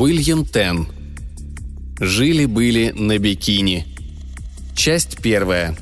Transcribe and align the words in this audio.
Уильям 0.00 0.46
Тен. 0.46 0.88
Жили-были 2.00 2.90
на 2.96 3.18
бикини. 3.18 3.86
Часть 4.74 5.20
первая. 5.20 5.76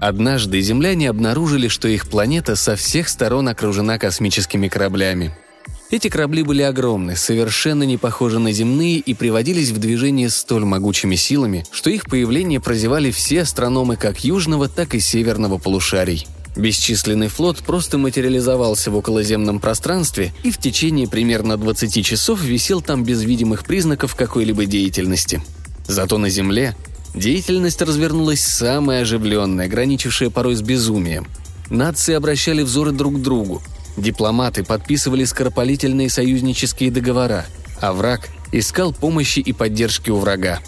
Однажды 0.00 0.62
земляне 0.62 1.10
обнаружили, 1.10 1.68
что 1.68 1.88
их 1.88 2.08
планета 2.08 2.56
со 2.56 2.74
всех 2.74 3.10
сторон 3.10 3.48
окружена 3.48 3.98
космическими 3.98 4.68
кораблями. 4.68 5.34
Эти 5.90 6.08
корабли 6.08 6.42
были 6.42 6.62
огромны, 6.62 7.16
совершенно 7.16 7.82
не 7.82 7.96
похожи 7.96 8.38
на 8.38 8.52
земные 8.52 8.98
и 8.98 9.14
приводились 9.14 9.70
в 9.70 9.78
движение 9.78 10.28
столь 10.28 10.64
могучими 10.64 11.16
силами, 11.16 11.64
что 11.70 11.88
их 11.88 12.04
появление 12.04 12.60
прозевали 12.60 13.10
все 13.10 13.42
астрономы 13.42 13.96
как 13.96 14.22
южного, 14.22 14.68
так 14.68 14.94
и 14.94 15.00
северного 15.00 15.56
полушарий. 15.56 16.26
Бесчисленный 16.56 17.28
флот 17.28 17.58
просто 17.58 17.96
материализовался 17.96 18.90
в 18.90 18.96
околоземном 18.96 19.60
пространстве 19.60 20.32
и 20.42 20.50
в 20.50 20.58
течение 20.58 21.08
примерно 21.08 21.56
20 21.56 22.04
часов 22.04 22.42
висел 22.42 22.82
там 22.82 23.04
без 23.04 23.22
видимых 23.22 23.64
признаков 23.64 24.14
какой-либо 24.14 24.66
деятельности. 24.66 25.42
Зато 25.86 26.18
на 26.18 26.28
Земле 26.28 26.76
Деятельность 27.14 27.82
развернулась 27.82 28.42
самая 28.42 29.02
оживленная, 29.02 29.68
граничившая 29.68 30.30
порой 30.30 30.54
с 30.54 30.62
безумием. 30.62 31.26
Нации 31.70 32.14
обращали 32.14 32.62
взоры 32.62 32.92
друг 32.92 33.16
к 33.16 33.22
другу. 33.22 33.62
Дипломаты 33.98 34.62
подписывали 34.62 35.24
скоропалительные 35.24 36.08
союзнические 36.08 36.90
договора, 36.90 37.44
а 37.80 37.92
враг 37.92 38.28
искал 38.52 38.92
помощи 38.92 39.40
и 39.40 39.52
поддержки 39.52 40.10
у 40.10 40.18
врага. 40.18 40.60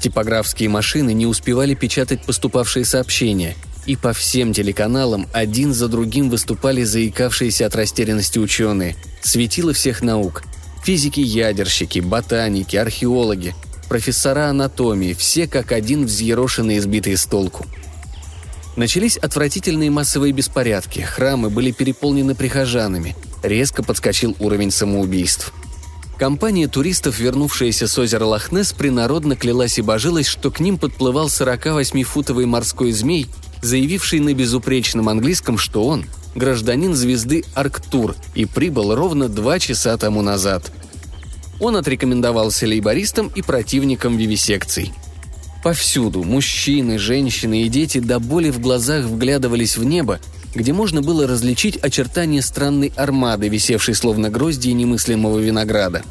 Типографские 0.00 0.68
машины 0.68 1.14
не 1.14 1.26
успевали 1.26 1.74
печатать 1.74 2.24
поступавшие 2.24 2.84
сообщения, 2.84 3.56
и 3.86 3.96
по 3.96 4.12
всем 4.12 4.52
телеканалам 4.52 5.26
один 5.32 5.72
за 5.72 5.88
другим 5.88 6.28
выступали 6.28 6.84
заикавшиеся 6.84 7.66
от 7.66 7.74
растерянности 7.74 8.38
ученые, 8.38 8.96
светило 9.22 9.72
всех 9.72 10.02
наук– 10.02 10.42
физики-ядерщики, 10.84 12.00
ботаники, 12.00 12.76
археологи, 12.76 13.54
профессора 13.88 14.50
анатомии, 14.50 15.14
все 15.14 15.48
как 15.48 15.72
один 15.72 16.06
взъерошенные 16.06 16.76
и 16.76 16.80
сбитые 16.80 17.16
с 17.16 17.26
толку. 17.26 17.66
Начались 18.76 19.16
отвратительные 19.16 19.90
массовые 19.90 20.32
беспорядки, 20.32 21.00
храмы 21.00 21.50
были 21.50 21.70
переполнены 21.70 22.34
прихожанами, 22.34 23.16
резко 23.42 23.82
подскочил 23.82 24.36
уровень 24.38 24.70
самоубийств. 24.70 25.52
Компания 26.18 26.68
туристов, 26.68 27.18
вернувшаяся 27.18 27.88
с 27.88 27.98
озера 27.98 28.24
Лохнес, 28.24 28.72
принародно 28.72 29.34
клялась 29.36 29.78
и 29.78 29.82
божилась, 29.82 30.26
что 30.26 30.50
к 30.50 30.60
ним 30.60 30.78
подплывал 30.78 31.28
48-футовый 31.28 32.46
морской 32.46 32.92
змей, 32.92 33.26
заявивший 33.62 34.20
на 34.20 34.32
безупречном 34.34 35.08
английском, 35.08 35.58
что 35.58 35.84
он– 35.86 36.04
гражданин 36.34 36.94
звезды 36.94 37.44
Арктур 37.54 38.14
и 38.34 38.44
прибыл 38.44 38.94
ровно 38.94 39.28
два 39.28 39.58
часа 39.58 39.96
тому 39.96 40.22
назад– 40.22 40.70
он 41.60 41.76
отрекомендовался 41.76 42.66
лейбористам 42.66 43.30
и 43.34 43.42
противникам 43.42 44.16
вивисекций. 44.16 44.92
Повсюду 45.62 46.22
мужчины, 46.22 46.98
женщины 46.98 47.62
и 47.62 47.68
дети 47.68 47.98
до 47.98 48.20
боли 48.20 48.50
в 48.50 48.60
глазах 48.60 49.04
вглядывались 49.04 49.76
в 49.76 49.84
небо, 49.84 50.20
где 50.54 50.72
можно 50.72 51.02
было 51.02 51.26
различить 51.26 51.76
очертания 51.76 52.40
странной 52.40 52.92
армады, 52.96 53.48
висевшей 53.48 53.94
словно 53.94 54.30
гроздья 54.30 54.72
немыслимого 54.72 55.38
винограда. 55.38 56.02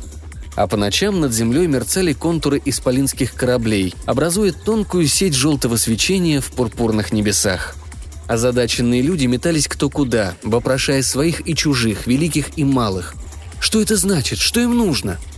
А 0.55 0.67
по 0.67 0.77
ночам 0.77 1.19
над 1.19 1.33
землей 1.33 1.67
мерцали 1.67 2.13
контуры 2.13 2.61
исполинских 2.63 3.33
кораблей, 3.33 3.93
образуя 4.05 4.51
тонкую 4.51 5.07
сеть 5.07 5.33
желтого 5.33 5.77
свечения 5.77 6.41
в 6.41 6.51
пурпурных 6.51 7.11
небесах. 7.11 7.75
Озадаченные 8.27 9.01
люди 9.01 9.25
метались 9.25 9.67
кто 9.67 9.89
куда, 9.89 10.33
вопрошая 10.43 11.03
своих 11.03 11.47
и 11.47 11.55
чужих, 11.55 12.07
великих 12.07 12.57
и 12.57 12.63
малых. 12.63 13.15
Что 13.59 13.81
это 13.81 13.95
значит? 13.97 14.39
Что 14.39 14.59
им 14.61 14.77
нужно?– 14.77 15.17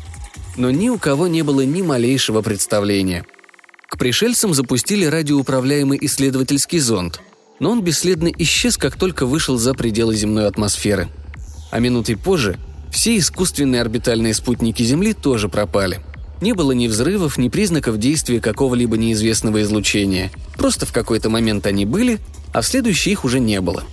но 0.58 0.72
ни 0.72 0.90
у 0.90 0.98
кого 0.98 1.28
не 1.28 1.44
было 1.44 1.62
ни 1.62 1.82
малейшего 1.82 2.42
представления. 2.42 3.26
К 3.88 3.98
пришельцам 3.98 4.54
запустили 4.54 5.06
радиоуправляемый 5.06 5.98
исследовательский 6.02 6.80
зонд, 6.80 7.22
но 7.60 7.72
он 7.72 7.82
бесследно 7.82 8.30
исчез, 8.38 8.78
как 8.78 8.98
только 8.98 9.26
вышел 9.26 9.58
за 9.58 9.74
пределы 9.74 10.16
земной 10.16 10.48
атмосферы. 10.48 11.08
А 11.72 11.80
минутой 11.80 12.18
позже 12.18 12.60
все 12.92 13.18
искусственные 13.18 13.82
орбитальные 13.82 14.34
спутники 14.34 14.84
Земли 14.84 15.14
тоже 15.14 15.48
пропали. 15.48 16.02
Не 16.42 16.54
было 16.54 16.74
ни 16.74 16.88
взрывов, 16.88 17.38
ни 17.38 17.50
признаков 17.50 17.98
действия 17.98 18.40
какого-либо 18.40 18.98
неизвестного 18.98 19.62
излучения. 19.62 20.32
Просто 20.58 20.86
в 20.86 20.92
какой-то 20.92 21.30
момент 21.30 21.66
они 21.66 21.86
были, 21.86 22.20
а 22.54 22.62
в 22.62 22.68
следующий 22.68 23.12
их 23.12 23.26
уже 23.26 23.40
не 23.40 23.62
было. 23.62 23.84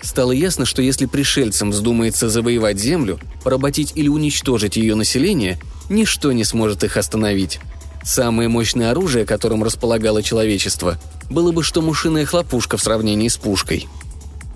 Стало 0.00 0.32
ясно, 0.32 0.64
что 0.64 0.80
если 0.80 1.06
пришельцам 1.06 1.70
вздумается 1.70 2.28
завоевать 2.28 2.78
Землю, 2.78 3.18
поработить 3.42 3.92
или 3.96 4.08
уничтожить 4.08 4.76
ее 4.76 4.94
население, 4.94 5.58
ничто 5.88 6.32
не 6.32 6.44
сможет 6.44 6.84
их 6.84 6.96
остановить. 6.96 7.58
Самое 8.04 8.48
мощное 8.48 8.90
оружие, 8.90 9.24
которым 9.24 9.64
располагало 9.64 10.22
человечество, 10.22 10.98
было 11.30 11.52
бы 11.52 11.62
что 11.62 11.80
мушиная 11.80 12.26
хлопушка 12.26 12.76
в 12.76 12.82
сравнении 12.82 13.28
с 13.28 13.36
пушкой. 13.38 13.88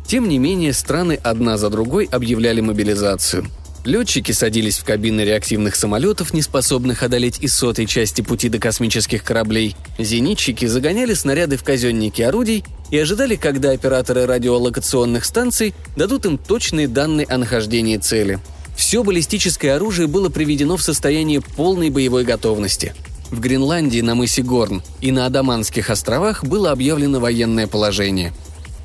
Тем 0.06 0.28
не 0.28 0.38
менее, 0.38 0.72
страны 0.72 1.18
одна 1.22 1.56
за 1.56 1.70
другой 1.70 2.04
объявляли 2.04 2.60
мобилизацию. 2.60 3.46
Летчики 3.84 4.32
садились 4.32 4.78
в 4.78 4.84
кабины 4.84 5.22
реактивных 5.22 5.76
самолетов, 5.76 6.34
не 6.34 6.42
способных 6.42 7.02
одолеть 7.02 7.38
и 7.40 7.48
сотой 7.48 7.86
части 7.86 8.20
пути 8.20 8.50
до 8.50 8.58
космических 8.58 9.24
кораблей. 9.24 9.76
Зенитчики 9.98 10.66
загоняли 10.66 11.14
снаряды 11.14 11.56
в 11.56 11.62
казенники 11.62 12.20
орудий 12.20 12.64
и 12.90 12.98
ожидали, 12.98 13.36
когда 13.36 13.70
операторы 13.70 14.26
радиолокационных 14.26 15.24
станций 15.24 15.74
дадут 15.96 16.26
им 16.26 16.36
точные 16.36 16.86
данные 16.86 17.26
о 17.26 17.38
нахождении 17.38 17.96
цели– 17.96 18.40
все 18.78 19.02
баллистическое 19.02 19.74
оружие 19.74 20.06
было 20.06 20.28
приведено 20.28 20.76
в 20.76 20.82
состояние 20.84 21.40
полной 21.40 21.90
боевой 21.90 22.22
готовности. 22.22 22.94
В 23.30 23.40
Гренландии 23.40 24.00
на 24.00 24.14
мысе 24.14 24.42
Горн 24.42 24.82
и 25.00 25.12
на 25.12 25.26
Адаманских 25.26 25.90
островах 25.90 26.44
было 26.44 26.70
объявлено 26.70 27.20
военное 27.20 27.66
положение. 27.66 28.32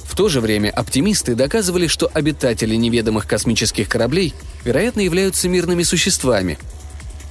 В 0.04 0.16
то 0.16 0.30
же 0.30 0.42
время 0.42 0.70
оптимисты 0.70 1.34
доказывали, 1.34 1.88
что 1.88 2.10
обитатели 2.14 2.76
неведомых 2.76 3.26
космических 3.26 3.88
кораблей, 3.88 4.34
вероятно, 4.64 5.02
являются 5.02 5.50
мирными 5.50 5.84
существами. 5.84 6.58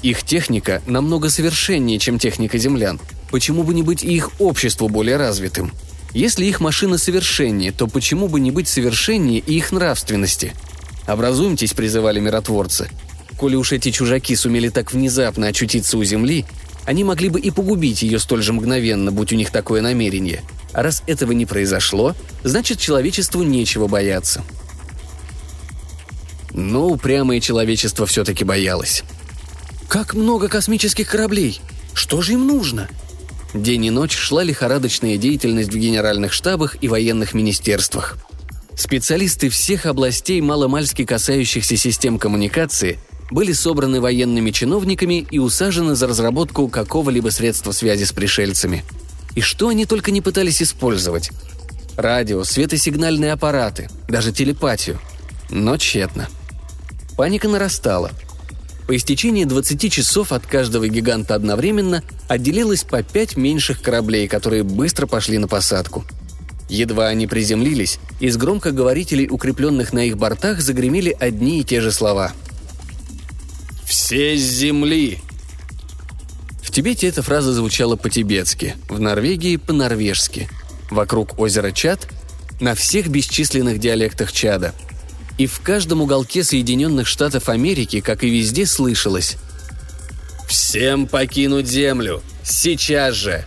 Их 0.02 0.24
техника 0.24 0.82
намного 0.86 1.28
совершеннее, 1.28 1.98
чем 1.98 2.18
техника 2.18 2.58
землян. 2.58 2.98
Почему 3.30 3.62
бы 3.62 3.72
не 3.72 3.82
быть 3.82 4.02
и 4.02 4.12
их 4.12 4.30
обществу 4.40 4.88
более 4.88 5.16
развитым? 5.16 5.72
Если 6.12 6.44
их 6.46 6.60
машина 6.60 6.98
совершеннее, 6.98 7.72
то 7.72 7.86
почему 7.86 8.28
бы 8.28 8.40
не 8.40 8.50
быть 8.50 8.68
совершеннее 8.68 9.38
и 9.38 9.54
их 9.54 9.72
нравственности– 9.72 10.52
«Образуемтесь»,— 11.06 11.72
призывали 11.74 12.20
миротворцы. 12.20 12.88
Коли 13.36 13.56
уж 13.56 13.72
эти 13.72 13.90
чужаки 13.90 14.36
сумели 14.36 14.68
так 14.68 14.92
внезапно 14.92 15.48
очутиться 15.48 15.98
у 15.98 16.04
Земли, 16.04 16.44
они 16.84 17.04
могли 17.04 17.28
бы 17.28 17.40
и 17.40 17.50
погубить 17.50 18.02
ее 18.02 18.18
столь 18.18 18.42
же 18.42 18.52
мгновенно, 18.52 19.12
будь 19.12 19.32
у 19.32 19.36
них 19.36 19.50
такое 19.50 19.82
намерение. 19.82 20.42
А 20.72 20.82
раз 20.82 21.02
этого 21.06 21.32
не 21.32 21.46
произошло, 21.46 22.14
значит 22.42 22.78
человечеству 22.78 23.42
нечего 23.42 23.86
бояться. 23.86 24.44
Но 26.52 26.88
упрямое 26.88 27.40
человечество 27.40 28.06
все-таки 28.06 28.44
боялось. 28.44 29.04
«Как 29.88 30.14
много 30.14 30.48
космических 30.48 31.08
кораблей! 31.08 31.60
Что 31.94 32.22
же 32.22 32.32
им 32.32 32.46
нужно?» 32.46 32.88
День 33.54 33.86
и 33.86 33.90
ночь 33.90 34.16
шла 34.16 34.42
лихорадочная 34.42 35.18
деятельность 35.18 35.72
в 35.72 35.76
генеральных 35.76 36.32
штабах 36.32 36.76
и 36.80 36.88
военных 36.88 37.34
министерствах– 37.34 38.16
Специалисты 38.74 39.48
всех 39.48 39.86
областей, 39.86 40.40
маломальски 40.40 41.04
касающихся 41.04 41.76
систем 41.76 42.18
коммуникации, 42.18 42.98
были 43.32 43.52
собраны 43.52 44.00
военными 44.00 44.50
чиновниками 44.50 45.26
и 45.30 45.38
усажены 45.38 45.94
за 45.94 46.06
разработку 46.06 46.68
какого-либо 46.68 47.30
средства 47.30 47.72
связи 47.72 48.04
с 48.04 48.12
пришельцами. 48.12 48.84
И 49.34 49.40
что 49.40 49.68
они 49.68 49.86
только 49.86 50.10
не 50.10 50.20
пытались 50.20 50.62
использовать. 50.62 51.30
Радио, 51.96 52.44
светосигнальные 52.44 53.32
аппараты, 53.32 53.88
даже 54.06 54.32
телепатию. 54.32 55.00
Но 55.50 55.76
тщетно. 55.76 56.28
Паника 57.16 57.48
нарастала. 57.48 58.10
По 58.86 58.96
истечении 58.96 59.44
20 59.44 59.90
часов 59.92 60.32
от 60.32 60.46
каждого 60.46 60.86
гиганта 60.88 61.34
одновременно 61.34 62.02
отделилось 62.28 62.84
по 62.84 63.02
пять 63.02 63.36
меньших 63.36 63.80
кораблей, 63.80 64.28
которые 64.28 64.62
быстро 64.62 65.06
пошли 65.06 65.38
на 65.38 65.48
посадку– 65.48 66.04
Едва 66.72 67.08
они 67.08 67.26
приземлились, 67.26 67.98
из 68.18 68.38
громкоговорителей, 68.38 69.28
укрепленных 69.28 69.92
на 69.92 70.06
их 70.06 70.16
бортах, 70.16 70.62
загремели 70.62 71.14
одни 71.20 71.60
и 71.60 71.64
те 71.64 71.82
же 71.82 71.92
слова. 71.92 72.32
«Все 73.92 74.38
с 74.38 74.40
земли!» 74.40 75.18
В 76.62 76.70
Тибете 76.70 77.08
эта 77.08 77.20
фраза 77.20 77.52
звучала 77.52 77.94
по-тибетски, 77.94 78.74
в 78.88 78.98
Норвегии– 78.98 79.56
по-норвежски. 79.58 80.48
Вокруг 80.90 81.38
озера 81.38 81.72
Чад– 81.72 82.08
на 82.60 82.74
всех 82.74 83.08
бесчисленных 83.08 83.78
диалектах 83.78 84.32
Чада. 84.32 84.74
И 85.36 85.44
в 85.44 85.60
каждом 85.60 86.00
уголке 86.00 86.42
Соединенных 86.42 87.06
Штатов 87.06 87.50
Америки, 87.50 88.00
как 88.00 88.24
и 88.24 88.30
везде, 88.30 88.64
слышалось 88.64 89.36
«Всем 90.48 91.06
покинуть 91.06 91.68
Землю! 91.68 92.22
Сейчас 92.42 93.14
же!» 93.14 93.44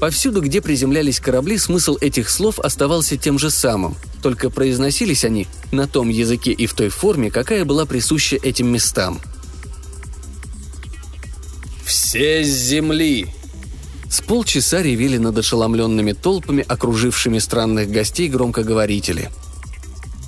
Повсюду, 0.00 0.42
где 0.42 0.60
приземлялись 0.60 1.20
корабли, 1.20 1.58
смысл 1.58 1.96
этих 2.00 2.28
слов 2.28 2.58
оставался 2.58 3.16
тем 3.16 3.38
же 3.38 3.52
самым, 3.52 3.96
только 4.20 4.50
произносились 4.50 5.24
они 5.24 5.46
на 5.70 5.86
том 5.86 6.08
языке 6.08 6.50
и 6.50 6.66
в 6.66 6.74
той 6.74 6.88
форме, 6.88 7.30
какая 7.30 7.64
была 7.64 7.86
присуща 7.86 8.34
этим 8.34 8.66
местам. 8.66 9.20
«Все 12.06 12.44
с 12.44 12.68
земли!» 12.68 13.26
С 14.08 14.20
полчаса 14.20 14.80
ревели 14.80 15.18
над 15.18 15.38
ошеломленными 15.38 16.12
толпами, 16.12 16.64
окружившими 16.68 17.40
странных 17.40 17.90
гостей 17.90 18.28
громкоговорители. 18.28 19.28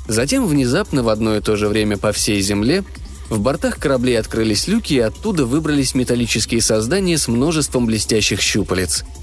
Затем 0.08 0.48
внезапно 0.48 1.04
в 1.04 1.08
одно 1.08 1.36
и 1.36 1.40
то 1.40 1.54
же 1.54 1.68
время 1.68 1.96
по 1.96 2.10
всей 2.10 2.40
земле 2.40 2.82
в 3.30 3.38
бортах 3.38 3.78
кораблей 3.78 4.18
открылись 4.18 4.66
люки, 4.66 4.94
и 4.94 4.98
оттуда 4.98 5.46
выбрались 5.46 5.94
металлические 5.94 6.62
создания 6.62 7.16
с 7.16 7.28
множеством 7.28 7.86
блестящих 7.86 8.40
щупалец– 8.40 9.04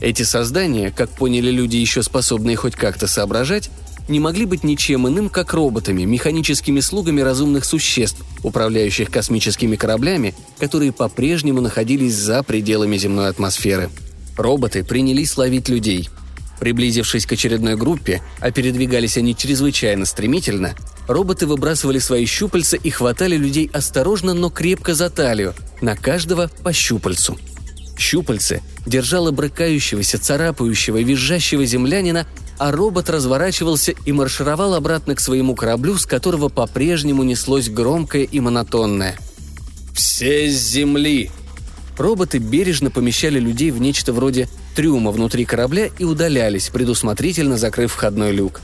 эти 0.00 0.22
создания, 0.22 0.90
как 0.90 1.10
поняли 1.10 1.50
люди, 1.50 1.76
еще 1.76 2.02
способные 2.02 2.56
хоть 2.56 2.74
как-то 2.74 3.06
соображать, 3.06 3.70
не 4.10 4.20
могли 4.20 4.44
быть 4.44 4.64
ничем 4.64 5.08
иным, 5.08 5.30
как 5.30 5.54
роботами, 5.54 6.02
механическими 6.02 6.80
слугами 6.80 7.20
разумных 7.20 7.64
существ, 7.64 8.22
управляющих 8.42 9.10
космическими 9.10 9.76
кораблями, 9.76 10.34
которые 10.58 10.92
по-прежнему 10.92 11.60
находились 11.60 12.14
за 12.14 12.42
пределами 12.42 12.98
земной 12.98 13.28
атмосферы. 13.28 13.88
Роботы 14.36 14.84
принялись 14.84 15.36
ловить 15.36 15.68
людей. 15.68 16.10
Приблизившись 16.58 17.24
к 17.24 17.32
очередной 17.32 17.76
группе, 17.76 18.20
а 18.40 18.50
передвигались 18.50 19.16
они 19.16 19.34
чрезвычайно 19.34 20.04
стремительно, 20.04 20.74
роботы 21.08 21.46
выбрасывали 21.46 21.98
свои 21.98 22.26
щупальца 22.26 22.76
и 22.76 22.90
хватали 22.90 23.36
людей 23.36 23.70
осторожно, 23.72 24.34
но 24.34 24.50
крепко 24.50 24.94
за 24.94 25.08
талию, 25.08 25.54
на 25.80 25.96
каждого 25.96 26.50
по 26.62 26.72
щупальцу– 26.72 27.38
Щупальце 28.00 28.62
держало 28.86 29.30
брыкающегося, 29.30 30.18
царапающего, 30.18 31.02
визжащего 31.02 31.66
землянина, 31.66 32.26
а 32.60 32.72
робот 32.72 33.08
разворачивался 33.08 33.94
и 34.04 34.12
маршировал 34.12 34.74
обратно 34.74 35.14
к 35.14 35.20
своему 35.20 35.54
кораблю, 35.54 35.96
с 35.96 36.04
которого 36.04 36.50
по-прежнему 36.50 37.22
неслось 37.22 37.70
громкое 37.70 38.24
и 38.24 38.38
монотонное. 38.38 39.16
«Все 39.94 40.50
с 40.50 40.68
земли!» 40.68 41.30
Роботы 41.96 42.36
бережно 42.36 42.90
помещали 42.90 43.40
людей 43.40 43.70
в 43.70 43.80
нечто 43.80 44.12
вроде 44.12 44.46
трюма 44.76 45.10
внутри 45.10 45.46
корабля 45.46 45.88
и 45.98 46.04
удалялись, 46.04 46.68
предусмотрительно 46.68 47.56
закрыв 47.56 47.92
входной 47.92 48.32
люк. 48.32 48.60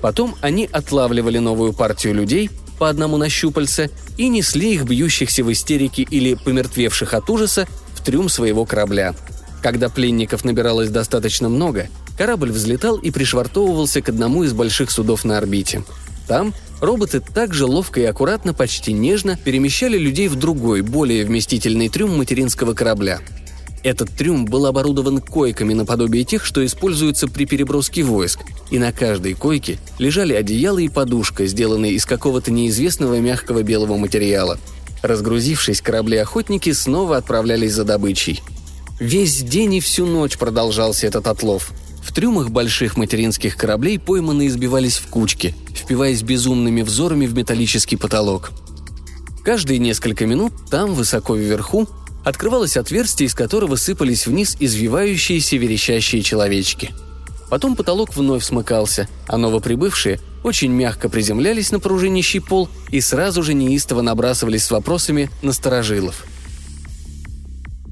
Потом 0.00 0.36
они 0.42 0.68
отлавливали 0.70 1.38
новую 1.38 1.72
партию 1.72 2.14
людей, 2.14 2.50
по 2.78 2.88
одному 2.88 3.16
на 3.16 3.28
щупальце, 3.28 3.90
и 4.16 4.28
несли 4.28 4.74
их 4.74 4.84
бьющихся 4.84 5.42
в 5.42 5.50
истерике 5.50 6.02
или 6.02 6.34
помертвевших 6.34 7.14
от 7.14 7.28
ужаса 7.28 7.66
в 7.94 8.04
трюм 8.04 8.28
своего 8.28 8.64
корабля. 8.64 9.12
Когда 9.60 9.88
пленников 9.88 10.44
набиралось 10.44 10.88
достаточно 10.88 11.48
много, 11.48 11.88
корабль 12.20 12.52
взлетал 12.52 12.98
и 12.98 13.10
пришвартовывался 13.10 14.02
к 14.02 14.10
одному 14.10 14.44
из 14.44 14.52
больших 14.52 14.90
судов 14.90 15.24
на 15.24 15.38
орбите. 15.38 15.84
Там 16.28 16.52
роботы 16.82 17.20
также 17.20 17.64
ловко 17.64 17.98
и 17.98 18.04
аккуратно, 18.04 18.52
почти 18.52 18.92
нежно 18.92 19.38
перемещали 19.42 19.96
людей 19.96 20.28
в 20.28 20.36
другой, 20.36 20.82
более 20.82 21.24
вместительный 21.24 21.88
трюм 21.88 22.18
материнского 22.18 22.74
корабля. 22.74 23.20
Этот 23.82 24.10
трюм 24.10 24.44
был 24.44 24.66
оборудован 24.66 25.22
койками 25.22 25.72
наподобие 25.72 26.24
тех, 26.24 26.44
что 26.44 26.62
используются 26.62 27.26
при 27.26 27.46
переброске 27.46 28.02
войск, 28.02 28.40
и 28.70 28.78
на 28.78 28.92
каждой 28.92 29.32
койке 29.32 29.78
лежали 29.98 30.34
одеяло 30.34 30.76
и 30.76 30.90
подушка, 30.90 31.46
сделанные 31.46 31.94
из 31.94 32.04
какого-то 32.04 32.50
неизвестного 32.50 33.18
мягкого 33.18 33.62
белого 33.62 33.96
материала– 33.96 34.58
Разгрузившись, 35.02 35.80
корабли-охотники 35.80 36.70
снова 36.72 37.16
отправлялись 37.16 37.72
за 37.72 37.84
добычей. 37.84 38.42
Весь 38.98 39.42
день 39.42 39.76
и 39.76 39.80
всю 39.80 40.04
ночь 40.04 40.36
продолжался 40.36 41.06
этот 41.06 41.26
отлов. 41.26 41.72
В 42.02 42.12
трюмах 42.12 42.50
больших 42.50 42.96
материнских 42.96 43.56
кораблей 43.56 43.98
пойманные 43.98 44.48
избивались 44.48 44.96
в 44.96 45.06
кучки, 45.06 45.54
впиваясь 45.74 46.22
безумными 46.22 46.82
взорами 46.82 47.26
в 47.26 47.34
металлический 47.34 47.96
потолок. 47.96 48.50
Каждые 49.44 49.78
несколько 49.78 50.26
минут 50.26 50.52
там, 50.70 50.94
высоко 50.94 51.34
вверху, 51.34 51.88
открывалось 52.24 52.76
отверстие, 52.76 53.26
из 53.26 53.34
которого 53.34 53.76
сыпались 53.76 54.26
вниз 54.26 54.56
извивающиеся 54.60 55.56
верещащие 55.56 56.22
человечки. 56.22 56.90
Потом 57.48 57.74
потолок 57.74 58.14
вновь 58.14 58.44
смыкался, 58.44 59.08
а 59.26 59.36
новоприбывшие 59.36 60.20
очень 60.44 60.70
мягко 60.70 61.08
приземлялись 61.08 61.70
на 61.70 61.80
пружинищий 61.80 62.40
пол 62.40 62.68
и 62.90 63.00
сразу 63.00 63.42
же 63.42 63.54
неистово 63.54 64.02
набрасывались 64.02 64.64
с 64.64 64.70
вопросами 64.70 65.30
на 65.42 65.52
сторожилов. 65.52 66.24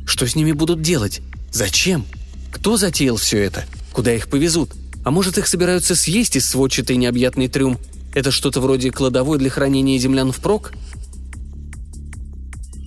Что 0.06 0.26
с 0.26 0.34
ними 0.34 0.52
будут 0.52 0.80
делать? 0.80 1.20
Зачем? 1.50 2.06
Кто 2.52 2.76
затеял 2.76 3.16
все 3.16 3.38
это? 3.38 3.64
Куда 3.98 4.14
их 4.14 4.28
повезут? 4.28 4.70
А 5.02 5.10
может, 5.10 5.38
их 5.38 5.48
собираются 5.48 5.96
съесть 5.96 6.36
из 6.36 6.48
сводчатый 6.48 6.96
необъятный 6.96 7.48
трюм? 7.48 7.78
Это 8.14 8.30
что-то 8.30 8.60
вроде 8.60 8.92
кладовой 8.92 9.38
для 9.38 9.50
хранения 9.50 9.98
землян 9.98 10.30
впрок? 10.30 10.70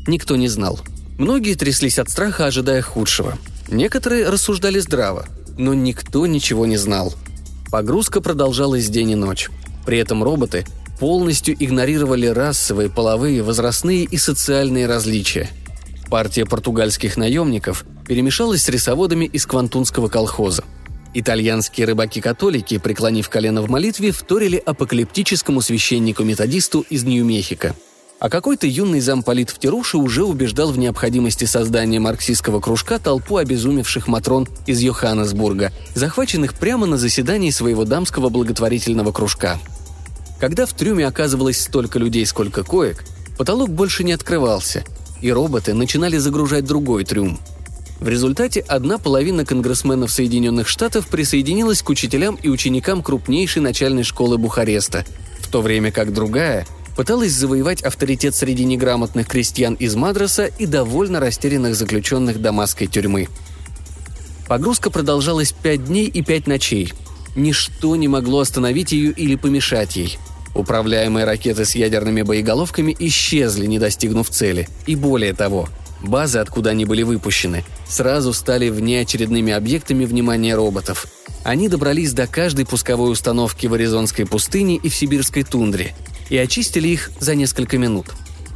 Никто 0.07 0.37
не 0.37 0.47
знал. 0.47 0.79
Многие 1.17 1.55
тряслись 1.55 1.99
от 1.99 2.09
страха, 2.09 2.45
ожидая 2.45 2.81
худшего. 2.81 3.37
Некоторые 3.69 4.29
рассуждали 4.29 4.79
здраво, 4.79 5.27
но 5.57 5.73
никто 5.73 6.25
ничего 6.25 6.65
не 6.65 6.77
знал– 6.77 7.13
Погрузка 7.71 8.19
продолжалась 8.19 8.89
день 8.89 9.11
и 9.11 9.15
ночь. 9.15 9.49
При 9.85 9.97
этом 9.97 10.23
роботы 10.25 10.65
полностью 10.99 11.55
игнорировали 11.57 12.27
расовые, 12.27 12.89
половые, 12.89 13.41
возрастные 13.41 14.03
и 14.03 14.17
социальные 14.17 14.87
различия. 14.87 15.49
Партия 16.09 16.45
португальских 16.45 17.15
наемников 17.15 17.85
перемешалась 18.05 18.63
с 18.63 18.69
рисоводами 18.69 19.23
из 19.23 19.45
Квантунского 19.45 20.09
колхоза. 20.09 20.65
Итальянские 21.13 21.87
рыбаки-католики, 21.87 22.77
преклонив 22.77 23.29
колено 23.29 23.61
в 23.61 23.69
молитве, 23.69 24.11
вторили 24.11 24.57
апокалиптическому 24.57 25.61
священнику-методисту 25.61 26.85
из 26.89 27.03
Нью-Мехико– 27.03 27.75
а 28.21 28.29
какой-то 28.29 28.67
юный 28.67 28.99
замполит 28.99 29.49
в 29.49 29.57
Тируше 29.57 29.97
уже 29.97 30.23
убеждал 30.23 30.71
в 30.71 30.77
необходимости 30.77 31.45
создания 31.45 31.99
марксистского 31.99 32.59
кружка 32.59 32.99
толпу 32.99 33.37
обезумевших 33.37 34.07
матрон 34.07 34.47
из 34.67 34.79
Йоханнесбурга, 34.79 35.71
захваченных 35.95 36.53
прямо 36.53 36.85
на 36.85 36.97
заседании 36.97 37.49
своего 37.49 37.83
дамского 37.83 38.29
благотворительного 38.29 39.11
кружка. 39.11 39.57
Когда 40.39 40.67
в 40.67 40.73
трюме 40.73 41.07
оказывалось 41.07 41.59
столько 41.59 41.97
людей, 41.97 42.23
сколько 42.27 42.63
коек, 42.63 43.03
потолок 43.39 43.71
больше 43.71 44.03
не 44.03 44.11
открывался, 44.11 44.83
и 45.19 45.31
роботы 45.31 45.73
начинали 45.73 46.17
загружать 46.17 46.65
другой 46.65 47.05
трюм. 47.05 47.39
В 48.01 48.09
результате 48.09 48.59
одна 48.61 48.97
половина 48.97 49.45
конгрессменов 49.45 50.11
Соединенных 50.11 50.67
Штатов 50.67 51.07
присоединилась 51.07 51.81
к 51.81 51.89
учителям 51.89 52.35
и 52.35 52.49
ученикам 52.49 53.01
крупнейшей 53.01 53.61
начальной 53.61 54.03
школы 54.03 54.37
Бухареста, 54.37 55.05
в 55.39 55.47
то 55.47 55.61
время 55.61 55.93
как 55.93 56.11
другая– 56.11 56.67
пыталась 56.95 57.31
завоевать 57.31 57.81
авторитет 57.81 58.35
среди 58.35 58.65
неграмотных 58.65 59.27
крестьян 59.27 59.73
из 59.75 59.95
Мадраса 59.95 60.45
и 60.45 60.65
довольно 60.65 61.19
растерянных 61.19 61.75
заключенных 61.75 62.41
дамасской 62.41 62.87
тюрьмы. 62.87 63.27
Погрузка 64.47 64.89
продолжалась 64.91 65.51
пять 65.51 65.85
дней 65.85 66.07
и 66.07 66.21
пять 66.21 66.47
ночей. 66.47 66.93
Ничто 67.35 67.95
не 67.95 68.07
могло 68.07 68.41
остановить 68.41 68.91
ее 68.91 69.11
или 69.11 69.35
помешать 69.35 69.95
ей. 69.95 70.17
Управляемые 70.53 71.25
ракеты 71.25 71.63
с 71.63 71.75
ядерными 71.75 72.23
боеголовками 72.23 72.95
исчезли, 72.99 73.65
не 73.65 73.79
достигнув 73.79 74.29
цели. 74.29 74.67
И 74.85 74.95
более 74.95 75.33
того, 75.33 75.69
базы, 76.03 76.39
откуда 76.39 76.71
они 76.71 76.85
были 76.85 77.03
выпущены, 77.03 77.63
сразу 77.87 78.33
стали 78.33 78.69
внеочередными 78.69 79.53
объектами 79.53 80.05
внимания 80.05 80.55
роботов. 80.55 81.07
Они 81.43 81.69
добрались 81.69 82.13
до 82.13 82.27
каждой 82.27 82.65
пусковой 82.65 83.11
установки 83.11 83.67
в 83.67 83.73
Аризонской 83.73 84.25
пустыне 84.25 84.77
и 84.77 84.89
в 84.89 84.95
Сибирской 84.95 85.43
тундре– 85.43 85.95
и 86.31 86.37
очистили 86.37 86.87
их 86.87 87.11
за 87.19 87.35
несколько 87.35 87.77
минут. 87.77 88.07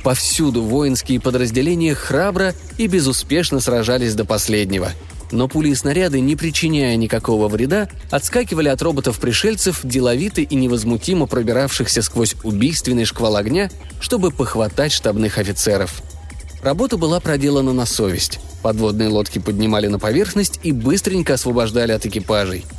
Повсюду 0.01 0.63
воинские 0.63 1.19
подразделения 1.19 1.93
храбро 1.93 2.55
и 2.77 2.87
безуспешно 2.87 3.59
сражались 3.59 4.15
до 4.15 4.23
последнего. 4.23 4.91
Но 5.31 5.49
пули 5.49 5.69
и 5.69 5.75
снаряды, 5.75 6.21
не 6.21 6.35
причиняя 6.37 6.95
никакого 6.95 7.49
вреда, 7.49 7.89
отскакивали 8.11 8.69
от 8.69 8.81
роботов-пришельцев, 8.81 9.81
деловито 9.83 10.41
и 10.41 10.55
невозмутимо 10.55 11.25
пробиравшихся 11.25 12.01
сквозь 12.01 12.35
убийственный 12.43 13.03
шквал 13.03 13.35
огня, 13.35 13.69
чтобы 13.99 14.31
похватать 14.31 14.93
штабных 14.93 15.37
офицеров. 15.37 16.01
Работа 16.65 16.97
была 16.97 17.21
проделана 17.21 17.71
на 17.71 17.85
совесть. 17.85 18.39
Подводные 18.61 19.07
лодки 19.07 19.39
поднимали 19.39 19.87
на 19.87 19.99
поверхность 19.99 20.59
и 20.63 20.73
быстренько 20.73 21.35
освобождали 21.35 21.93
от 21.93 22.05
экипажей– 22.05 22.65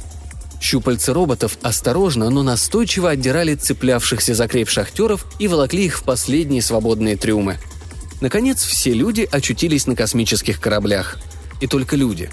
Щупальца 0.61 1.12
роботов 1.14 1.59
осторожно, 1.62 2.31
но 2.31 2.43
настойчиво 2.43 3.11
отдирали 3.11 3.55
цеплявшихся 3.55 4.35
за 4.35 4.49
креп 4.49 4.69
шахтеров 4.69 5.26
и 5.38 5.49
волокли 5.49 5.85
их 5.85 5.99
в 5.99 6.02
последние 6.02 6.62
свободные 6.62 7.16
трюмы. 7.16 7.59
Наконец, 8.21 8.64
все 8.64 8.93
люди 8.93 9.28
очутились 9.31 9.87
на 9.87 9.95
космических 9.95 10.61
кораблях. 10.61 11.19
И 11.61 11.66
только 11.66 11.95
люди. 11.95 12.31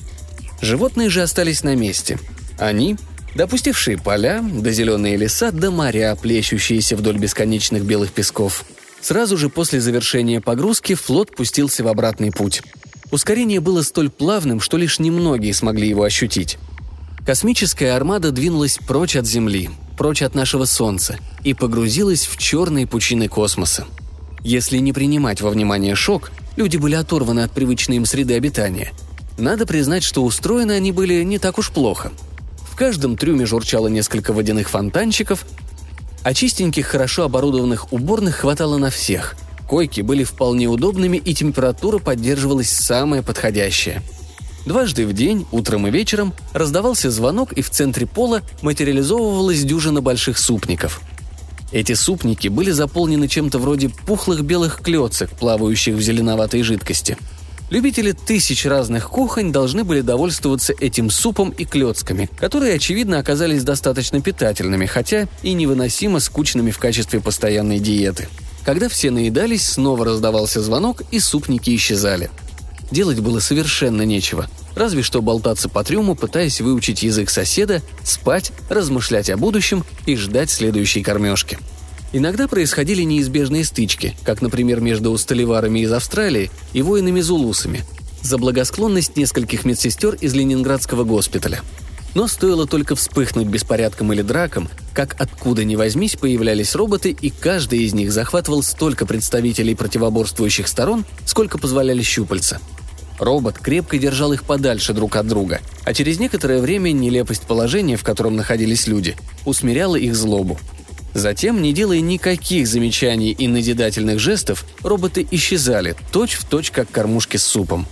Животные 0.62 1.10
же 1.10 1.22
остались 1.22 1.63
на 1.63 1.75
месте. 1.75 2.17
Они, 2.57 2.95
допустившие 3.36 3.98
поля, 3.98 4.43
да 4.43 4.72
зеленые 4.72 5.17
леса, 5.17 5.51
да 5.51 5.69
моря, 5.69 6.17
плещущиеся 6.19 6.95
вдоль 6.95 7.17
бесконечных 7.17 7.83
белых 7.83 8.13
песков. 8.13 8.65
Сразу 9.03 9.38
же 9.38 9.50
после 9.50 9.81
завершения 9.81 10.39
погрузки 10.39 10.95
флот 10.95 11.36
пустился 11.36 11.83
в 11.83 11.89
обратный 11.89 12.31
путь. 12.31 12.62
Ускорение 13.12 13.60
было 13.60 13.81
столь 13.81 14.10
плавным, 14.10 14.62
что 14.62 14.77
лишь 14.77 14.98
немногие 14.98 15.53
смогли 15.53 15.89
его 15.89 16.03
ощутить. 16.03 16.57
Космическая 17.25 17.91
армада 17.91 18.31
двинулась 18.31 18.77
прочь 18.77 19.17
от 19.17 19.27
Земли, 19.27 19.69
прочь 19.98 20.22
от 20.22 20.36
нашего 20.36 20.63
Солнца 20.63 21.17
и 21.43 21.53
погрузилась 21.53 22.25
в 22.25 22.38
черные 22.38 22.88
пучины 22.88 23.27
космоса. 23.27 23.86
Если 24.41 24.77
не 24.77 24.93
принимать 24.93 25.41
во 25.41 25.50
внимание 25.50 25.95
шок, 25.95 26.31
люди 26.55 26.77
были 26.77 26.95
оторваны 26.95 27.41
от 27.41 27.51
привычной 27.51 27.98
им 27.98 28.05
среды 28.05 28.36
обитания. 28.36 28.93
Надо 29.38 29.65
признать, 29.65 30.03
что 30.03 30.24
устроены 30.24 30.72
они 30.72 30.93
были 30.93 31.24
не 31.24 31.39
так 31.39 31.57
уж 31.57 31.72
плохо. 31.72 32.13
В 32.72 32.77
каждом 32.77 33.17
трюме 33.17 33.45
журчало 33.45 33.88
несколько 33.88 34.31
водяных 34.31 34.69
фонтанчиков, 34.69 35.45
а 36.24 36.34
чистеньких, 36.34 36.88
хорошо 36.88 37.24
оборудованных 37.24 37.92
уборных 37.92 38.38
хватало 38.38 38.77
на 38.77 38.89
всех. 38.89 39.36
Койки 39.68 40.01
были 40.01 40.24
вполне 40.24 40.68
удобными, 40.68 41.18
и 41.18 41.34
температура 41.34 42.00
поддерживалась 42.00 42.70
самая 42.70 43.22
подходящая– 43.22 44.01
Дважды 44.65 45.06
в 45.06 45.13
день, 45.13 45.46
утром 45.51 45.88
и 45.88 45.92
вечером, 45.92 46.34
раздавался 46.53 47.12
звонок, 47.12 47.51
и 47.51 47.62
в 47.62 47.70
центре 47.70 48.06
пола 48.06 48.42
материализовывалась 48.62 49.63
дюжина 49.63 50.01
больших 50.01 50.38
супников. 50.38 51.01
Эти 51.74 51.94
супники 51.94 52.48
были 52.48 52.72
заполнены 52.72 53.27
чем-то 53.27 53.60
вроде 53.60 53.89
пухлых 53.89 54.44
белых 54.44 54.80
клетцек, 54.82 55.32
плавающих 55.32 55.96
в 55.96 56.01
зеленоватой 56.01 56.62
жидкости. 56.63 57.18
Любители 57.74 58.12
тысяч 58.12 58.68
разных 58.68 59.10
кухонь 59.10 59.51
должны 59.51 59.84
были 59.84 60.01
довольствоваться 60.01 60.75
этим 60.80 61.10
супом 61.10 61.50
и 61.50 61.65
клетками, 61.65 62.30
которые, 62.38 62.75
очевидно, 62.75 63.18
оказались 63.18 63.63
достаточно 63.63 64.22
питательными, 64.22 64.86
хотя 64.86 65.27
и 65.42 65.53
невыносимо 65.53 66.20
скучными 66.20 66.70
в 66.70 66.77
качестве 66.77 67.20
постоянной 67.20 67.80
диеты. 67.80 68.30
Когда 68.63 68.89
все 68.89 69.10
наедались, 69.10 69.65
снова 69.65 70.06
раздавался 70.06 70.62
звонок, 70.62 71.01
и 71.10 71.20
супники 71.20 71.75
исчезали– 71.75 72.30
Делать 72.92 73.22
было 73.22 73.39
совершенно 73.39 74.03
нечего. 74.03 74.48
Разве 74.75 75.01
что 75.01 75.24
болтаться 75.24 75.68
по 75.68 75.84
трюму, 75.84 76.13
пытаясь 76.13 76.62
выучить 76.62 77.01
язык 77.01 77.32
соседа, 77.32 77.82
спать, 78.03 78.51
размышлять 78.70 79.32
о 79.32 79.38
будущем 79.38 79.84
и 80.06 80.15
ждать 80.15 80.51
следующей 80.51 81.01
кормежки. 81.01 81.58
Иногда 82.15 82.48
происходили 82.48 83.01
неизбежные 83.01 83.65
стычки, 83.65 84.15
как, 84.24 84.43
например, 84.43 84.79
между 84.79 85.17
столеварами 85.17 85.79
из 85.79 85.91
Австралии 85.91 86.51
и 86.72 86.84
воинами-зулусами, 86.84 87.82
за 88.22 88.38
благосклонность 88.38 89.17
нескольких 89.17 89.65
медсестер 89.65 90.13
из 90.22 90.36
Ленинградского 90.36 91.03
госпиталя. 91.03 91.62
Но 92.13 92.27
стоило 92.27 92.67
только 92.67 92.96
вспыхнуть 92.96 93.48
беспорядком 93.48 94.13
или 94.13 94.22
драком, 94.22 94.70
как 94.93 95.15
откуда 95.20 95.63
ни 95.63 95.75
возьмись 95.75 96.15
появлялись 96.15 96.75
роботы, 96.75 97.10
и 97.20 97.32
каждый 97.32 97.79
из 97.79 97.96
них 97.96 98.12
захватывал 98.12 98.62
столько 98.62 99.08
представителей 99.08 99.74
противоборствующих 99.74 100.67
сторон, 100.67 101.05
сколько 101.25 101.58
позволяли 101.58 102.03
щупальца– 102.03 102.60
Робот 103.20 103.60
крепко 103.60 103.98
держал 103.98 104.34
их 104.34 104.43
подальше 104.43 104.93
друг 104.93 105.15
от 105.15 105.27
друга, 105.27 105.62
а 105.86 105.93
через 105.93 106.20
некоторое 106.20 106.60
время 106.60 106.91
нелепость 106.91 107.43
положения, 107.43 107.96
в 107.96 108.03
котором 108.03 108.36
находились 108.36 108.88
люди, 108.88 109.15
усмиряла 109.46 109.96
их 109.96 110.15
злобу. 110.15 110.60
Затем, 111.13 111.62
не 111.62 111.74
делая 111.74 112.01
никаких 112.01 112.67
замечаний 112.67 113.32
и 113.32 113.48
назидательных 113.48 114.20
жестов, 114.20 114.65
роботы 114.82 115.27
исчезали, 115.29 115.96
точь-в-точь, 116.12 116.72
как 116.72 116.89
кормушки 116.89 117.38
с 117.38 117.43
супом. 117.43 117.86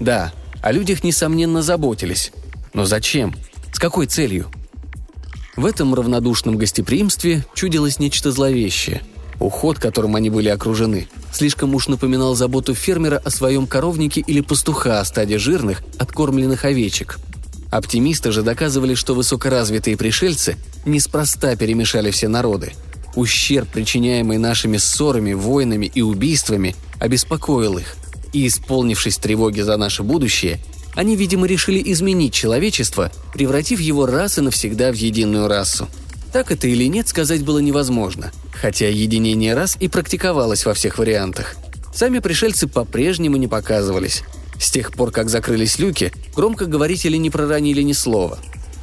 Да, 0.00 0.32
о 0.62 0.72
людях, 0.72 1.04
несомненно, 1.04 1.62
заботились. 1.62 2.32
Но 2.72 2.84
зачем? 2.84 3.34
С 3.72 3.78
какой 3.78 4.06
целью? 4.06 4.50
В 5.56 5.66
этом 5.66 5.94
равнодушном 5.94 6.56
гостеприимстве 6.56 7.44
чудилось 7.54 7.98
нечто 7.98 8.32
зловещее– 8.32 9.02
Уход, 9.40 9.78
которым 9.78 10.16
они 10.16 10.30
были 10.30 10.48
окружены, 10.48 11.08
слишком 11.32 11.74
уж 11.74 11.86
напоминал 11.86 12.34
заботу 12.34 12.74
фермера 12.74 13.18
о 13.24 13.30
своем 13.30 13.66
коровнике 13.66 14.20
или 14.20 14.40
пастуха 14.40 15.00
о 15.00 15.04
стаде 15.04 15.38
жирных, 15.38 15.82
откормленных 15.98 16.64
овечек. 16.64 17.18
Оптимисты 17.70 18.32
же 18.32 18.42
доказывали, 18.42 18.94
что 18.94 19.14
высокоразвитые 19.14 19.96
пришельцы 19.96 20.56
неспроста 20.84 21.56
перемешали 21.56 22.10
все 22.10 22.28
народы. 22.28 22.72
Ущерб, 23.14 23.68
причиняемый 23.68 24.38
нашими 24.38 24.76
ссорами, 24.76 25.32
войнами 25.32 25.86
и 25.86 26.02
убийствами, 26.02 26.76
обеспокоил 26.98 27.78
их. 27.78 27.96
И, 28.32 28.46
исполнившись 28.46 29.18
тревоги 29.18 29.60
за 29.60 29.76
наше 29.76 30.02
будущее, 30.02 30.60
они, 30.94 31.16
видимо, 31.16 31.46
решили 31.46 31.82
изменить 31.92 32.32
человечество, 32.32 33.10
превратив 33.32 33.80
его 33.80 34.06
раз 34.06 34.38
и 34.38 34.40
навсегда 34.40 34.92
в 34.92 34.94
единую 34.94 35.48
расу– 35.48 35.88
так 36.32 36.50
это 36.50 36.68
или 36.68 36.84
нет, 36.84 37.08
сказать 37.08 37.42
было 37.42 37.58
невозможно, 37.58 38.32
хотя 38.52 38.88
единение 38.88 39.54
рас 39.54 39.76
и 39.80 39.88
практиковалось 39.88 40.66
во 40.66 40.74
всех 40.74 40.98
вариантах. 40.98 41.56
Сами 41.94 42.18
пришельцы 42.18 42.68
по-прежнему 42.68 43.36
не 43.36 43.48
показывались. 43.48 44.22
С 44.58 44.70
тех 44.70 44.92
пор, 44.92 45.10
как 45.10 45.30
закрылись 45.30 45.78
люки, 45.78 46.12
громкоговорители 46.34 47.16
не 47.16 47.30
проронили 47.30 47.82
ни 47.82 47.92
слова. 47.92 48.38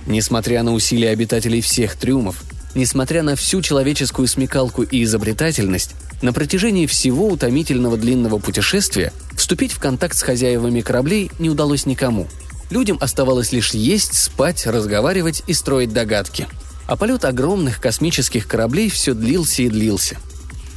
Несмотря 0.05 0.63
на 0.63 0.73
усилия 0.73 1.09
обитателей 1.09 1.61
всех 1.61 1.95
трюмов, 1.95 2.43
несмотря 2.75 3.23
на 3.23 3.35
всю 3.35 3.61
человеческую 3.61 4.27
смекалку 4.27 4.83
и 4.83 5.03
изобретательность, 5.03 5.91
на 6.21 6.31
протяжении 6.31 6.85
всего 6.85 7.27
утомительного 7.27 7.97
длинного 7.97 8.37
путешествия 8.39 9.11
вступить 9.35 9.73
в 9.73 9.79
контакт 9.79 10.17
с 10.17 10.21
хозяевами 10.21 10.81
кораблей 10.81 11.31
не 11.39 11.49
удалось 11.49 11.85
никому. 11.85 12.27
Людям 12.69 12.97
оставалось 13.01 13.51
лишь 13.51 13.73
есть, 13.73 14.17
спать, 14.17 14.65
разговаривать 14.65 15.43
и 15.47 15.53
строить 15.53 15.93
догадки– 15.93 16.47
а 16.87 16.95
полет 16.95 17.25
огромных 17.25 17.79
космических 17.79 18.47
кораблей 18.47 18.89
все 18.89 19.13
длился 19.13 19.63
и 19.63 19.69
длился. 19.69 20.17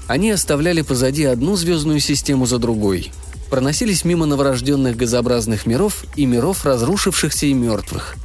Они 0.07 0.31
оставляли 0.31 0.81
позади 0.81 1.25
одну 1.25 1.57
звездную 1.57 2.00
систему 2.00 2.47
за 2.47 2.59
другой, 2.59 3.12
проносились 3.50 4.05
мимо 4.05 4.26
новорожденных 4.26 4.97
газообразных 4.97 5.67
миров 5.67 6.05
и 6.17 6.26
миров 6.26 6.64
разрушившихся 6.64 7.47
и 7.47 7.55
мертвых. 7.55 8.17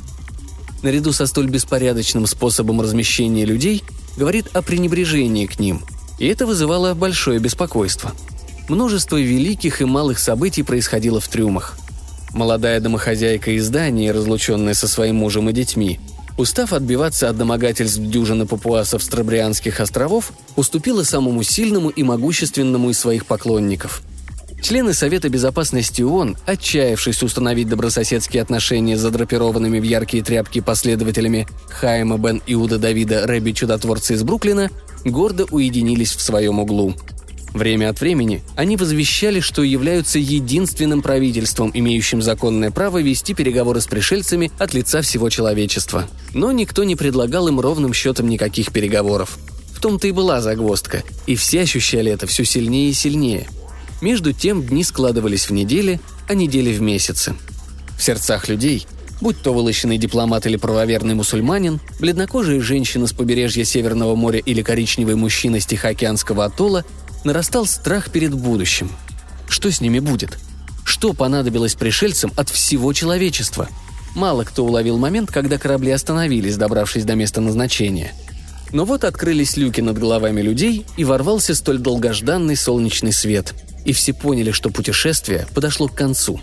Наряду 0.82 1.14
со 1.14 1.26
столь 1.28 1.48
беспорядочным 1.48 2.28
способом 2.28 2.82
размещения 2.82 3.46
людей 3.46 3.84
говорит 4.18 4.48
о 4.54 4.62
пренебрежении 4.62 5.46
к 5.46 5.60
ним, 5.60 5.82
и 6.20 6.28
это 6.28 6.46
вызывало 6.46 6.94
большое 6.94 7.40
беспокойство. 7.40 8.12
Множество 8.70 9.20
великих 9.20 9.82
и 9.82 9.86
малых 9.86 10.20
событий 10.20 10.64
происходило 10.64 11.20
в 11.20 11.28
трюмах. 11.28 11.78
Молодая 12.34 12.80
домохозяйка 12.80 13.52
из 13.52 13.70
Дании, 13.70 14.10
разлученная 14.10 14.74
со 14.74 14.88
своим 14.88 15.18
мужем 15.18 15.50
и 15.50 15.54
детьми, 15.54 16.00
Устав 16.36 16.74
отбиваться 16.74 17.30
от 17.30 17.38
домогательств 17.38 18.00
дюжины 18.00 18.48
папуасов 18.48 19.04
Страбрианских 19.04 19.80
островов, 19.80 20.34
уступила 20.56 21.04
самому 21.04 21.44
сильному 21.44 21.90
и 21.90 22.02
могущественному 22.02 22.90
из 22.90 23.00
своих 23.00 23.28
поклонников. 23.28 24.02
Члены 24.64 24.94
Совета 24.94 25.28
Безопасности 25.28 26.02
ООН, 26.02 26.38
отчаявшись 26.46 27.22
установить 27.22 27.68
добрососедские 27.68 28.42
отношения 28.42 28.98
с 28.98 29.02
задрапированными 29.02 29.78
в 29.78 29.84
яркие 29.84 30.24
тряпки 30.24 30.62
последователями 30.62 31.48
Хайма 31.68 32.18
Бен 32.18 32.42
Иуда 32.48 32.80
Давида 32.80 33.28
Рэби 33.28 33.52
Чудотворца 33.52 34.14
из 34.14 34.24
Бруклина, 34.24 34.72
гордо 35.04 35.46
уединились 35.52 36.16
в 36.16 36.22
своем 36.22 36.60
углу– 36.60 36.96
Время 37.54 37.90
от 37.90 38.02
времени 38.02 38.42
они 38.56 38.78
возвещали, 38.78 39.40
что 39.40 39.62
являются 39.62 40.18
единственным 40.18 41.04
правительством, 41.04 41.70
имеющим 41.72 42.22
законное 42.22 42.72
право 42.72 43.00
вести 43.00 43.36
переговоры 43.36 43.80
с 43.80 43.86
пришельцами 43.86 44.52
от 44.58 44.74
лица 44.74 45.04
всего 45.04 45.30
человечества. 45.30 46.08
Но 46.34 46.52
никто 46.52 46.84
не 46.84 46.96
предлагал 46.96 47.48
им 47.48 47.60
ровным 47.60 47.94
счетом 47.94 48.28
никаких 48.28 48.72
переговоров. 48.72 49.38
В 49.72 49.80
том-то 49.80 50.08
и 50.08 50.12
была 50.12 50.42
загвоздка, 50.42 51.04
и 51.28 51.36
все 51.36 51.62
ощущали 51.62 52.12
это 52.12 52.26
все 52.26 52.44
сильнее 52.44 52.90
и 52.90 52.94
сильнее. 52.94 53.48
Между 54.04 54.34
тем 54.34 54.62
дни 54.68 54.84
складывались 54.84 55.50
в 55.50 55.54
недели, 55.54 56.02
а 56.28 56.34
недели 56.34 56.74
в 56.74 56.82
месяцы. 56.82 57.36
В 57.98 58.04
сердцах 58.04 58.50
людей 58.50 58.86
будь 59.22 59.42
то 59.42 59.54
вылощенный 59.54 59.98
дипломат 59.98 60.46
или 60.46 60.58
правоверный 60.58 61.14
мусульманин, 61.16 61.80
бледнокожая 62.02 62.60
женщина 62.60 63.08
с 63.08 63.14
побережья 63.14 63.64
Северного 63.64 64.16
моря 64.16 64.40
или 64.40 64.62
коричневый 64.62 65.16
мужчина 65.16 65.62
с 65.62 65.66
Тихоокеанского 65.66 66.44
атолла, 66.44 66.84
нарастал 67.24 67.66
страх 67.66 68.12
перед 68.12 68.34
будущим. 68.34 68.92
Что 69.48 69.72
с 69.72 69.80
ними 69.80 70.00
будет? 70.00 70.38
Что 70.84 71.14
понадобилось 71.14 71.76
пришельцам 71.76 72.34
от 72.36 72.50
всего 72.50 72.92
человечества? 72.92 73.70
Мало 74.16 74.44
кто 74.44 74.66
уловил 74.66 74.98
момент, 74.98 75.32
когда 75.32 75.58
корабли 75.58 75.92
остановились, 75.92 76.58
добравшись 76.58 77.06
до 77.06 77.16
места 77.16 77.40
назначения. 77.40 78.12
Но 78.74 78.84
вот 78.84 79.06
открылись 79.06 79.56
люки 79.56 79.80
над 79.80 79.98
головами 79.98 80.42
людей, 80.42 80.86
и 80.98 81.06
ворвался 81.06 81.56
столь 81.56 81.78
долгожданный 81.78 82.58
солнечный 82.58 83.14
свет. 83.14 83.54
И 83.86 83.94
все 83.94 84.14
поняли, 84.14 84.52
что 84.52 84.70
путешествие 84.70 85.48
подошло 85.54 85.88
к 85.88 85.96
концу. 85.96 86.40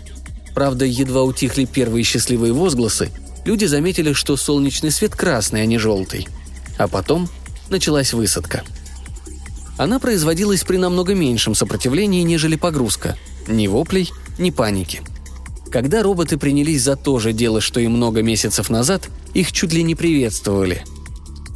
Правда, 0.53 0.85
едва 0.85 1.23
утихли 1.23 1.65
первые 1.65 2.03
счастливые 2.03 2.53
возгласы, 2.53 3.09
люди 3.45 3.65
заметили, 3.65 4.13
что 4.13 4.37
солнечный 4.37 4.91
свет 4.91 5.15
красный, 5.15 5.61
а 5.61 5.65
не 5.65 5.77
желтый. 5.77 6.27
А 6.77 6.87
потом 6.87 7.29
началась 7.69 8.13
высадка– 8.13 8.63
она 9.81 9.97
производилась 9.97 10.63
при 10.63 10.77
намного 10.77 11.15
меньшем 11.15 11.55
сопротивлении, 11.55 12.21
нежели 12.21 12.55
погрузка. 12.55 13.17
Ни 13.47 13.65
воплей, 13.65 14.11
ни 14.37 14.51
паники. 14.51 15.01
Когда 15.71 16.03
роботы 16.03 16.37
принялись 16.37 16.83
за 16.83 16.95
то 16.95 17.17
же 17.17 17.33
дело, 17.33 17.61
что 17.61 17.79
и 17.79 17.87
много 17.87 18.21
месяцев 18.21 18.69
назад, 18.69 19.09
их 19.33 19.51
чуть 19.51 19.73
ли 19.73 19.81
не 19.81 19.95
приветствовали. 19.95 20.83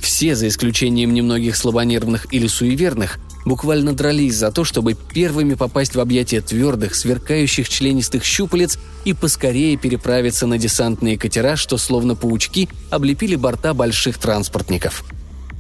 Все, 0.02 0.36
за 0.36 0.48
исключением 0.48 1.14
немногих 1.14 1.56
слабонервных 1.56 2.34
или 2.34 2.48
суеверных, 2.48 3.20
буквально 3.46 3.94
дрались 3.94 4.36
за 4.36 4.52
то, 4.52 4.64
чтобы 4.64 4.96
первыми 4.96 5.54
попасть 5.54 5.96
в 5.96 6.00
объятия 6.00 6.42
твердых, 6.42 6.96
сверкающих 6.96 7.70
членистых 7.70 8.26
щупалец 8.26 8.78
и 9.06 9.14
поскорее 9.14 9.78
переправиться 9.78 10.48
на 10.48 10.58
десантные 10.58 11.18
катера, 11.18 11.56
что 11.56 11.78
словно 11.78 12.16
паучки 12.16 12.68
облепили 12.90 13.36
борта 13.36 13.74
больших 13.74 14.18
транспортников. 14.18 15.06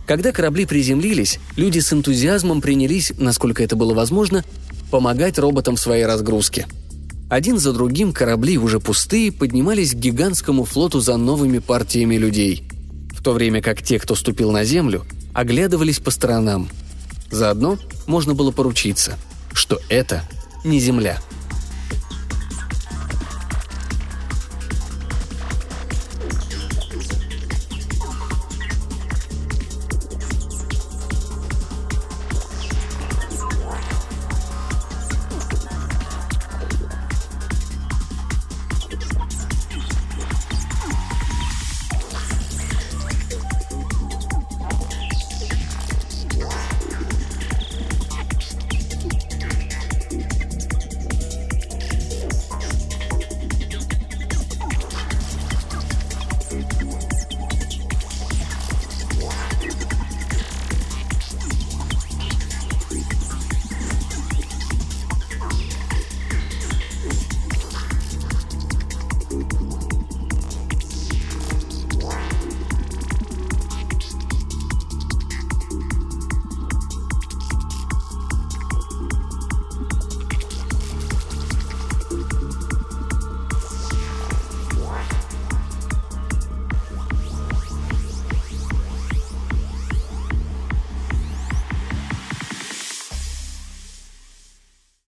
Когда 0.08 0.32
корабли 0.32 0.66
приземлились, 0.66 1.40
люди 1.56 1.80
с 1.80 1.94
энтузиазмом 1.94 2.62
принялись, 2.62 3.14
насколько 3.18 3.64
это 3.64 3.76
было 3.76 3.94
возможно, 3.94 4.44
помогать 4.92 5.40
роботам 5.40 5.78
в 5.78 5.80
своей 5.80 6.06
разгрузке. 6.06 6.68
Один 7.28 7.58
за 7.58 7.74
другим 7.74 8.14
корабли, 8.14 8.58
уже 8.58 8.80
пустые, 8.80 9.32
поднимались 9.32 9.94
к 9.94 9.98
гигантскому 9.98 10.64
флоту 10.64 11.00
за 11.00 11.18
новыми 11.18 11.58
партиями 11.58 12.18
людей, 12.18 12.68
в 13.16 13.24
то 13.24 13.34
время 13.34 13.64
как 13.64 13.82
те, 13.82 13.98
кто 13.98 14.14
ступил 14.14 14.52
на 14.52 14.64
Землю, 14.64 15.06
оглядывались 15.34 16.00
по 16.00 16.12
сторонам– 16.12 16.70
Заодно 17.32 17.78
можно 18.08 18.34
было 18.34 18.52
поручиться, 18.52 19.18
что 19.54 19.80
это 19.90 20.28
не 20.64 20.80
Земля– 20.80 21.20